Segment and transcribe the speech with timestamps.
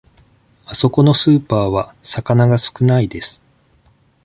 [0.65, 3.43] あそこのスーパーは魚が少ないです。